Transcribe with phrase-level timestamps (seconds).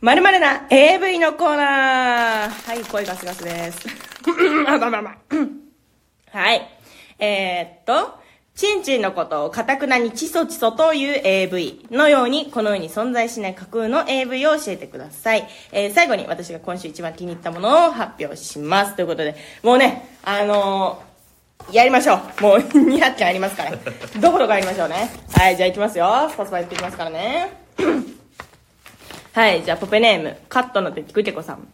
[0.00, 3.86] まるまるな AV のコーナーはい、声ガスガスです。
[4.66, 5.10] あ、まあまあま
[6.32, 6.38] あ。
[6.38, 6.66] はい。
[7.18, 8.14] えー、っと、
[8.54, 15.46] チンチンのことをカタクナにチソチソという AV のように、この世に存在しない架空の AV を教えてください。
[15.70, 18.96] えー、最後に私が今週一番気に入ったものを発表します。
[18.96, 22.42] ということで、もうね、あのー、やりましょう。
[22.42, 23.72] もう 200件ありますから。
[24.18, 25.10] どこどこやりましょうね。
[25.36, 26.32] はい、じゃあ行きますよ。
[26.38, 28.16] コスパやっていきますからね。
[29.32, 31.68] はい、じゃあ、ポペネーム、カットの敵くてこさん。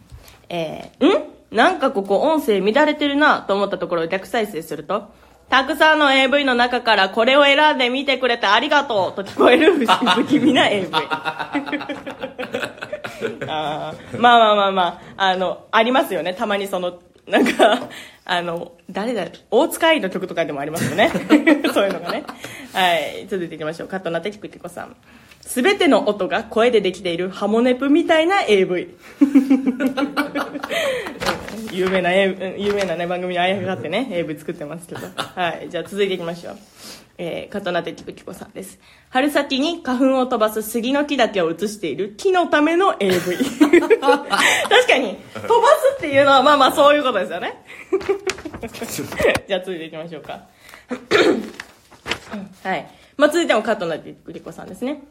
[0.49, 1.23] えー、ん？
[1.51, 5.09] なんかここ音声乱れてるなと思ったところを逆再生すると、
[5.49, 10.89] たくさんの AV の中からこれを選んで見てくれてありがとうと聞こえる不思不気味な AV。
[13.47, 16.33] あーまあまあまあまあ、あの、ありますよね。
[16.33, 17.87] たまにその、なんか、
[18.25, 21.09] あの、誰だ大塚愛の曲とかでもありますよね。
[21.73, 22.23] そういうのがね。
[22.73, 23.25] はい。
[23.27, 23.87] 続いていきましょう。
[23.87, 24.95] カットなてきくてこさん。
[25.47, 28.89] すべての音が声でできているハモネプみたいな AV。
[31.71, 35.07] 有名な、A- 有名なね、番組にあやがってね、AV 作ってますけど。
[35.15, 35.69] はい。
[35.69, 36.57] じゃあ続いていきましょう。
[37.17, 38.77] えー、カトナテキプキコさんです。
[39.09, 43.15] 春先に花粉を飛ばす杉の木だけを映している木のための AV。
[43.79, 45.53] 確かに、飛ばす
[45.97, 47.63] っていうのはまあまあそういうことですよね。
[49.47, 50.41] じゃあ続いていきましょうか。
[52.63, 52.85] はい。
[53.15, 55.01] まあ、続いてもカットナテキコさんですね。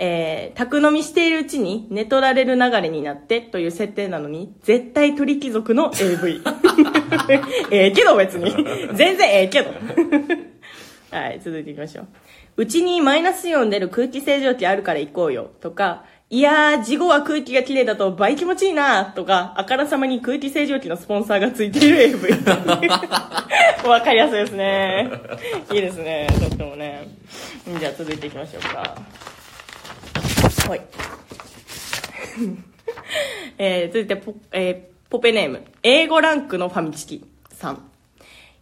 [0.00, 6.42] えー、宅飲みしているうちに寝取られる流れになってという設定なのに、絶対鳥貴族の AV。
[7.70, 8.52] ええけど別に。
[8.94, 9.70] 全然ええけど。
[11.10, 12.06] はい、続いていきましょう。
[12.58, 15.50] うちにマイナスイオン出る空気清浄機あるから行こうよ。
[15.60, 22.28] とか、いやー、事後は空気が綺麗だと倍気持ちいいなとか、あからさまに空気清浄機のスポンサーがついている AV。
[23.88, 25.10] わかりやすいですね。
[25.72, 27.08] いいですね、とってもね。
[27.78, 29.27] じゃあ続いていきましょうか。
[30.68, 30.82] はい。
[33.56, 37.90] えー、続いてポ、えー、ポペネーム、英語ランクのファミチキさん。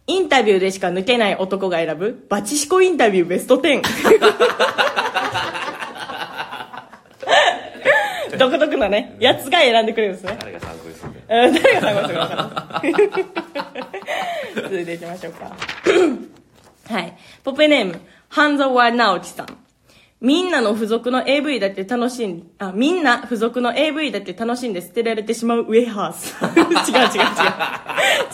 [0.07, 3.81] インタビューでしか抜けない男が選ぶ、バチシコインタビューベスト10。
[8.39, 10.37] 独特なね、やつが選んでくれるんですね。
[10.39, 12.81] 誰が参考にするん誰が参考にしてくださ
[14.55, 14.61] い。
[14.63, 15.57] 続いていきましょうか。
[16.87, 17.17] はい。
[17.43, 17.99] ポペネーム、
[18.29, 19.66] 半沢直樹さん。
[20.19, 26.33] みんなの付属の AV だって楽しん、あ、みんな付属の AV だって楽しんで捨てられてしまうウェハース。
[26.91, 27.21] 違う違う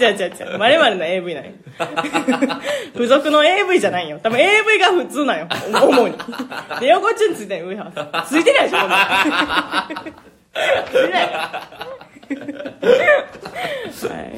[0.09, 0.13] 違う。
[0.13, 0.57] 違う違う違う。
[0.57, 1.51] まるまるの AV なんよ。
[2.95, 4.17] 付属の AV じゃないよ。
[4.23, 5.47] 多分 AV が普通なんよ。
[5.73, 6.15] 主に。
[6.79, 8.29] で、横チュンついてるウェハース。
[8.29, 10.03] ついてないでしょ、こんなの
[10.89, 11.27] ついてない。
[14.07, 14.31] はい。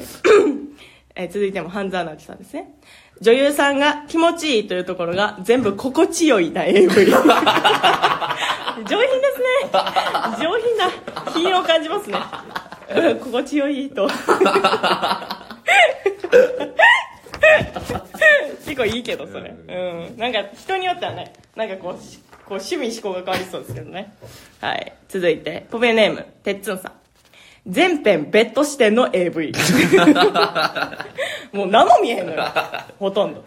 [1.18, 2.74] え続いても半沢直樹さんですね。
[3.20, 6.88] 女優さんが気持ちいいというところが全部心地よいな AV。
[6.92, 7.04] 上品で
[8.84, 8.90] す
[9.40, 9.46] ね。
[10.38, 10.90] 上品な
[11.32, 12.18] 品を感じますね。
[12.94, 14.08] うん心地よいと。
[18.64, 19.50] 結構いいけど、それ。
[19.50, 20.18] うん。
[20.18, 24.14] なんか人によってはね、なんかこう、しこう趣味思考が変わりそうですけどね。
[24.60, 24.92] はい。
[25.08, 26.92] 続いて、ポペネーム、てっつんさん。
[27.66, 29.52] 全編ベッド視点の AV。
[31.52, 32.44] もう何も見えへんのよ。
[32.98, 33.44] ほとんど。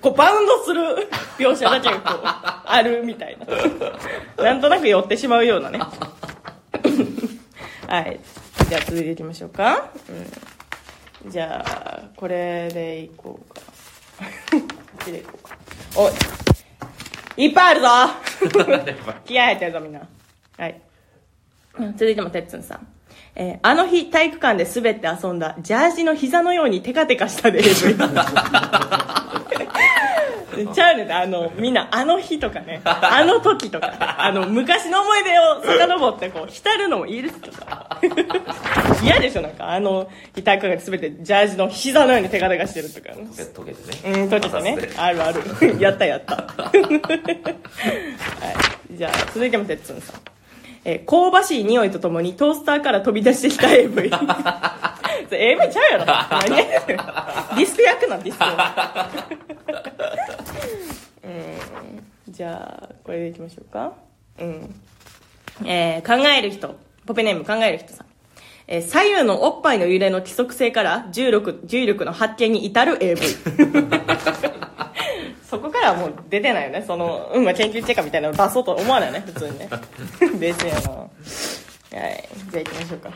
[0.00, 3.38] こうバウンドする描写だけがこう、あるみたい
[4.36, 4.44] な。
[4.44, 5.78] なんとなく寄ってしまうようなね。
[7.86, 8.18] はい。
[8.68, 9.90] じゃあ続いていきましょうか。
[11.24, 13.60] うん、じゃあ、これでいこうか。
[14.20, 14.26] こ
[15.02, 15.56] っちでいこうか。
[15.96, 16.12] おい。
[17.46, 17.88] いっぱいあるぞ
[19.24, 20.00] 気合入ってるぞみんな。
[20.58, 20.80] はい。
[21.78, 22.86] うん続いてもてっつんさん。
[23.38, 27.96] えーあの日体育館で滑って遊んだジャージの膝のようにテカテカしたで AV。
[30.66, 37.56] ちゃうねんあの、みんな、あの日とかね、あの時とか、あの、昔の思い出を遡って、こう、浸るのもいいですけど。
[39.02, 40.10] 嫌でしょなんか、あの、
[40.44, 43.14] 体育館で滑って、ジャージの膝のようにテカテカしてるとか。
[43.14, 45.42] で溶けてねうん、とけてねあるある。
[45.80, 46.34] やったやった。
[46.42, 46.70] は
[48.92, 48.96] い。
[48.96, 50.27] じゃあ、続いてもてっつんさん。
[50.90, 54.04] えー香ばしい匂いとともにトースターから飛び出してきた AV。
[55.30, 56.06] AV ちゃうやろ。
[56.48, 58.44] 何やねんディスク焼くな、ディスク。
[61.24, 61.28] う
[62.30, 62.32] ん。
[62.32, 63.92] じゃあ、これでいきましょうか。
[64.40, 64.74] うん。
[65.66, 66.74] えー考える人。
[67.04, 68.06] ポペネーム考える人さん。
[68.66, 73.20] えー左右のおっぱいの揺れの規則性から重力、重力の発見に至る AV。
[75.48, 76.84] そこからはもう出てないよね。
[76.86, 79.70] その、うん、まあ、研究チェッカーみたいなの出そうと思わないよね、普通にね。
[80.38, 80.90] 冷静やな。
[80.90, 81.10] はい。
[82.50, 83.10] じゃあ行きましょうか。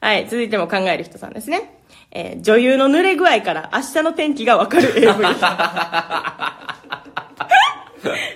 [0.06, 1.76] はい、続いても考える人さんですね。
[2.10, 5.06] えー女優の濡れ具合から明日の天気がわかる AV。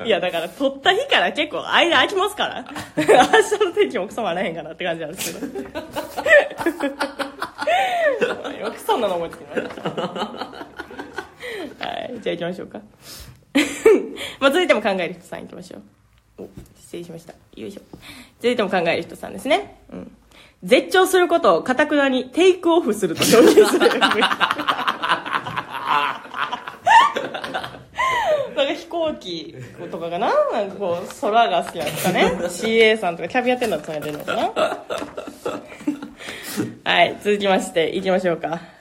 [0.04, 2.64] いや、だから、撮った日から結構間空きますから。
[2.96, 3.10] 明日
[3.64, 5.60] の天気もクソもあらへんかなって感じなんですけど。
[8.60, 10.83] よくそんなの思いつきました。
[12.14, 12.80] はい、じゃあ行きましょうか。
[14.40, 15.78] まあ、続いても考える人さん行きましょ
[16.38, 16.42] う。
[16.44, 16.48] お、
[16.80, 17.34] 失礼しました。
[17.56, 17.82] よいしょ。
[18.40, 19.80] 続いても考える人さんですね。
[19.92, 20.16] うん。
[20.62, 23.88] 絶頂することをかたくなにテイクオフすると表現する。
[28.54, 29.54] なんか飛行機
[29.90, 30.30] とかかな？
[30.52, 34.52] なんかこう、空が好きなんですかね ?CA さんとかキャビアテンダントさんやってるのかな
[36.84, 38.73] はい、続きまして、行きましょうか。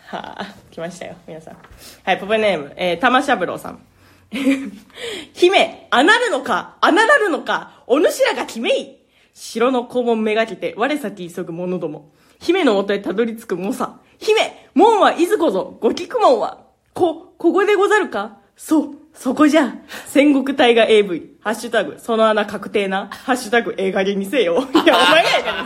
[0.74, 1.58] 来ましたよ、皆さん。
[2.04, 3.86] はい、ポペネーム、えー、玉三郎さん。
[5.34, 8.98] 姫、あなるのか、あならるのか、お主らが決めい
[9.36, 12.12] 城の肛門めがけて、我先急ぐ者ども。
[12.40, 14.00] 姫の元へたどり着く猛者。
[14.18, 16.64] 姫、門はいずこぞ、ご聞く門は。
[16.96, 18.40] こ、ここでござるか？
[18.58, 19.76] そう、そこじゃ。
[20.08, 21.38] 戦国大河 AV。
[21.42, 23.10] ハッシュタグ、その穴確定な。
[23.12, 24.68] ハッシュタグ、映画でにせよ。
[24.74, 25.64] いや、お前がやから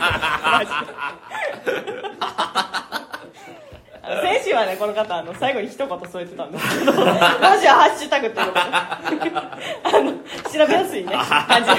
[0.58, 0.70] マジ
[2.62, 2.67] で。
[4.22, 11.70] 先週はね、この方、あの、最後に一言添えてたんですけど、 マジはハッシュタグっていうことで、あの、調べやすいね、感じ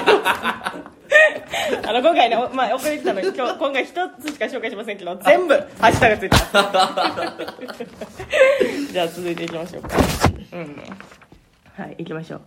[1.87, 6.45] あの、今回ね、おまあ、送りてきたの、今日、今回一つしか紹介しませんけど、全部、ハッシュタグついてま
[7.75, 8.93] す。
[8.93, 9.89] じゃあ、続いていきましょうか。
[10.53, 10.75] うん。
[11.77, 12.41] はい、行きましょう。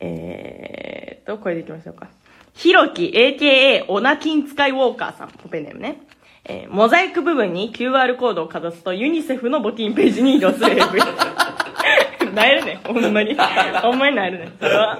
[0.00, 2.08] えーと、これで行きましょうか。
[2.52, 6.00] ひろき、AKA、オナキン使いウォーカーさん、ポペネームね。
[6.48, 11.00] えーモザイク部分に QR コードをかざすとユニセフの募金ページに移動する AV。
[12.34, 13.34] なえるね、ほんまに。
[13.34, 14.52] ほんまになえるね。
[14.60, 14.98] それは。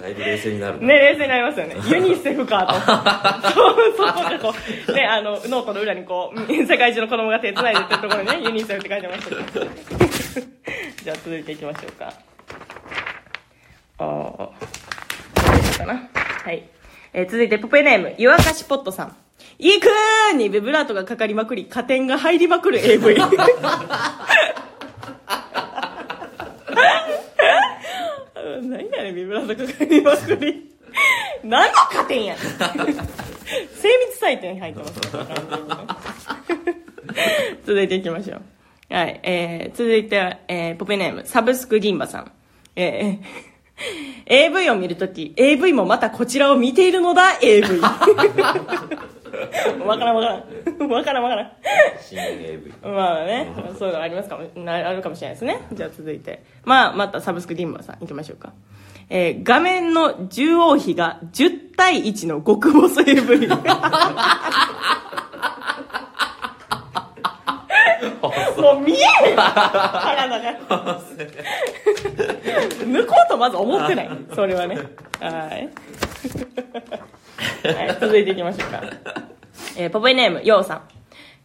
[0.00, 1.76] だいぶ冷静になるね、冷静になりますよね。
[1.88, 2.72] ユニセフかと。
[3.52, 4.54] そう、そこがこ
[4.88, 9.66] う、ね、あの、ノートの裏にこう、世界中の子供が手繋いでってるところにね、ユニセフって書いてましたけど。
[11.04, 12.12] じゃあ続いていきましょうか。
[13.98, 14.52] あー、ど
[15.52, 16.08] うしようかな。
[16.44, 16.62] はい。
[17.12, 19.16] えー続いて、ポペネーム、湯沸かしポットさん。
[19.60, 23.14] いくーにビブラートがかかりまくり、加点が入りまくる AV。
[28.62, 30.70] 何やねんビブラートかかりまくり。
[31.44, 32.44] 何の加点やねん。
[33.76, 34.94] 精密採点入ってます
[37.66, 38.42] 続いていきましょう。
[38.94, 42.32] はい、えー、続いては、えー、ポペネーム、サブスク銀馬さん。
[42.76, 47.78] えー、AV を見るとき、AV もまたこちらを見ているのだ、AV。
[49.86, 50.90] わからんわからん。
[50.90, 51.52] わからん わからん。
[52.00, 55.60] 新 AV まあね、そういうのありますかも、なあるかもしれないですね。
[55.72, 56.42] じゃあ続いて。
[56.64, 58.52] まあ、またサブスクディンバーさん行きましょうか。
[59.08, 63.48] えー画面の中央比が10対1の極細 AV。
[68.60, 68.96] もう見え
[69.30, 71.00] へん体が。
[72.84, 74.10] 抜こうとまず思ってない。
[74.34, 74.76] それはね。
[75.20, 75.68] はい。
[77.74, 78.82] はい、続いていきましょうか。
[79.80, 80.82] えーポペネーム、ヨウさん。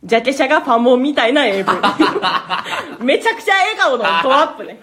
[0.04, 1.64] ジャケ写がファンモンみたいな AV。
[3.00, 4.78] めちゃくちゃ笑顔のドアップね。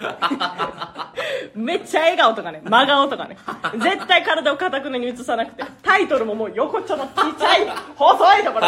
[1.53, 3.37] めっちゃ笑顔とかね、真顔とかね。
[3.77, 5.63] 絶対体を固くに映さなくて。
[5.83, 8.67] タイトルももう横っちょのちっちゃい、細いところ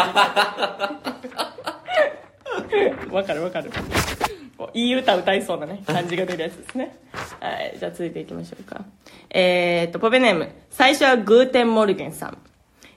[3.10, 3.12] に。
[3.12, 3.70] わかるわかる。
[4.72, 6.96] いい歌歌いそうなね、感じが出るやつですね。
[7.40, 8.82] はい、じゃあ続いていきましょうか。
[9.30, 10.48] えーっと、ポペネーム。
[10.70, 12.38] 最初はグーテンモルゲンさん。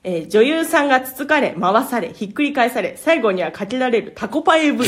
[0.10, 4.80] えー女優さんがつつかれ、回され、ひっくり返され、最後にはかけられるタコパ AV。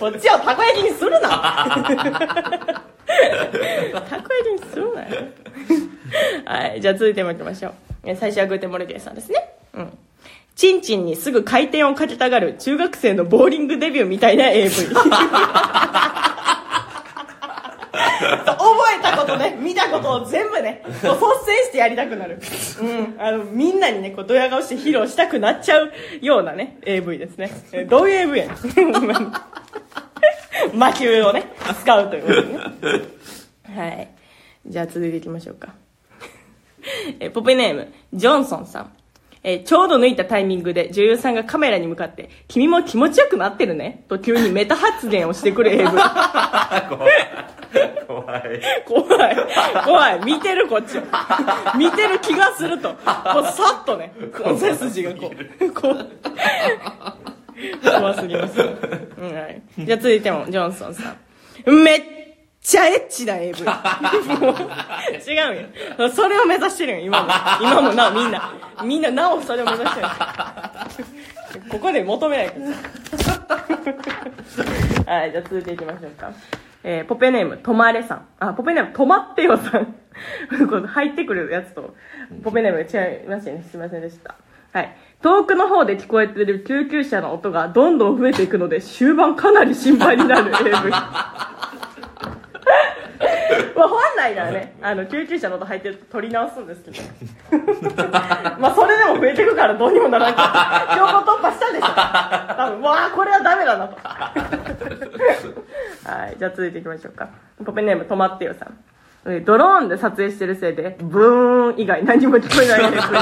[0.00, 1.82] こっちをたこ焼きにするなた
[4.22, 5.08] こ焼きにするなよ。
[6.46, 8.16] はい、じゃあ続いてもいきましょう。
[8.16, 9.50] 最初はグーテンモルゲンさんですね。
[9.74, 9.98] うん。
[10.56, 14.70] チンチンにすぐ回転をかけたがる中学生のボーリングデビューみたいな AV。
[18.18, 18.54] 覚
[18.98, 21.16] えたことね、見たことを全部ね、率先
[21.66, 22.40] してやりたくなる。
[22.80, 23.16] うん。
[23.18, 27.50] あの、みんなにね、こう、ドヤ顔して披露したくなっちゃうようなね、AV ですね。
[27.88, 29.32] どういう AV やねん。
[30.74, 31.44] 魔球をね、
[31.82, 32.58] 使うということでね。
[33.76, 34.08] はい。
[34.66, 35.74] じゃあ続いていきましょうか。
[37.20, 38.92] えポペネーム、ジョンソンさん。
[39.44, 45.84] えちょうど抜いたタイミングで女優さんがカメラに向かって、君も気持ちよくなってるねと急にメタ発言をしてくる AV。
[48.06, 49.36] 怖い怖い。
[49.84, 50.24] 怖い。
[50.24, 50.98] 見てるこっち。
[51.76, 52.90] 見てる気がすると。
[52.90, 52.94] こ
[53.40, 54.12] うさっとね、
[54.58, 56.08] 背筋がこう、こう。
[57.82, 58.60] 怖すぎます。
[58.60, 59.62] うん、はい。
[59.78, 61.14] じゃあ続いても、ジョンソンさ
[61.66, 61.84] ん。
[61.84, 62.02] めっ
[62.60, 63.60] ちゃエッチな AV。
[63.60, 63.66] 違う
[65.98, 66.10] よ。
[66.10, 67.30] それを目指してるよ、今も。
[67.60, 68.52] 今もなみんな。
[68.84, 70.06] みんななおそれを目指してる。
[71.70, 72.54] ここで求めないか
[75.06, 75.14] ら。
[75.14, 76.32] はい、じゃあ続いていきましょうか。
[76.88, 78.28] ええーポペネーム、とまれさん。
[78.38, 79.94] あ、ポペネーム、とまってよさん。
[80.88, 81.94] 入ってくるやつと、
[82.42, 83.62] ポペネーム違いましたね。
[83.70, 84.34] すいませんでした。
[84.72, 84.96] はい。
[85.20, 90.90] 遠くの方で聞こえてる救急車の音がどんどん増えていくので、終盤かなり心配になる AV。
[93.76, 96.96] まあ本来ならね、あの、救急車の音入ってると取り直すんですけど。
[98.58, 101.86] まあそれでも増えてくからどうにもならんから、強行突破したでしょ。
[102.56, 103.96] 多分、わあ、これはダメだなと。
[106.08, 107.28] はい、じゃあ続いていきましょうか。
[107.64, 108.78] ポペネーム、とまってよさん。
[109.30, 113.06] えドローンで撮影してるせいで、ブーン以外何も聞こえないです。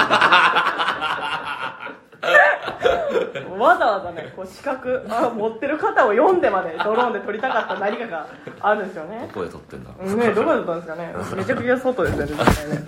[3.59, 8.27] わざわざね、こう視覚あ持ってる方を読んでまでドローンで撮りたかった何かが
[8.61, 9.21] あるんですよね。
[9.23, 9.91] どこで撮ってんだ？
[9.91, 11.15] ねどこだったんですかね。
[11.37, 12.77] めちゃくちゃ外ですよね、絶対ね。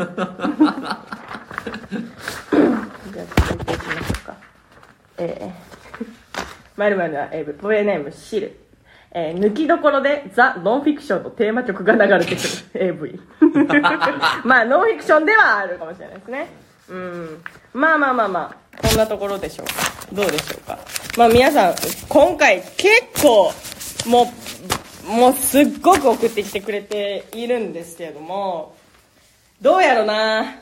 [3.10, 4.34] じゃあ続いていきましょうか。
[5.16, 6.06] えー、
[6.76, 8.67] まるまるな AV、ポエネームシル。
[9.18, 13.20] えー抜きどころでザ・ノンフィクションのテーマ曲が流れてくる AV。
[14.44, 16.46] まあ、ノンフィクションではあるかもしれないですね。
[16.88, 17.44] うん。
[17.72, 19.72] まあまあまあまあ、こんなところでしょうか。
[20.12, 20.78] どうでしょうか。
[21.16, 21.74] まあ皆さん、
[22.08, 22.90] 今回結
[23.22, 23.52] 構、
[24.06, 24.32] も
[25.06, 28.76] う、もうすっごく送ってきてくれているんですけれども、
[29.60, 30.56] どうやろな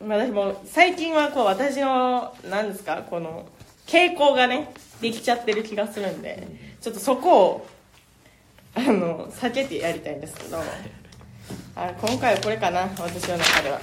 [0.00, 3.46] 私も最近はこう私の、何ですか、この、
[3.86, 6.46] 傾向がね、できちゃってる気がするんで、
[6.80, 7.66] ちょっとそこを、
[8.74, 10.58] あの、避けてやりたいんですけど、
[11.76, 13.80] あ今回はこれかな、私の中では。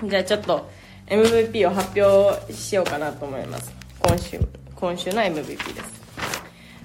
[0.00, 0.08] うん。
[0.08, 0.70] じゃあちょっと
[1.06, 3.72] MVP を発表しようかなと思います。
[4.00, 4.40] 今週、
[4.74, 6.02] 今週の MVP です。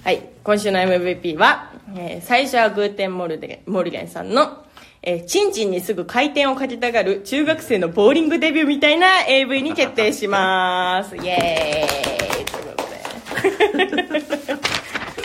[0.03, 4.65] はい、今週の MVP は、えー最初はグーテンモルデモルゲンさんの、
[5.01, 11.15] えーチンチンにすぐ回転をかけたがる中学生のボーリングデビューみたいな AV に決定します。
[11.15, 14.36] イエーイということで。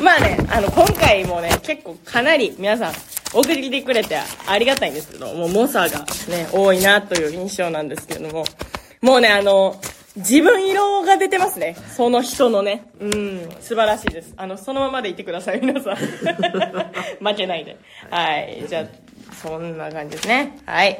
[0.02, 2.92] まあね、あの、今回もね、結構かなり皆さん
[3.32, 4.18] 送りてくれて
[4.48, 8.44] ありがたいんですけど、もう猛者がね、多いなという印象なんですけれども、
[9.00, 9.80] もうね、あの、
[10.16, 11.76] 自分色が出てますね。
[11.96, 12.84] その人のね。
[13.00, 14.34] うん、素晴らしいです。
[14.36, 15.96] あの、そのままでいてください、皆さん。
[17.24, 17.76] 負けないで。
[18.10, 18.64] はい。
[18.68, 18.84] じゃあ、
[19.40, 20.58] そんな感じですね。
[20.66, 20.90] はい。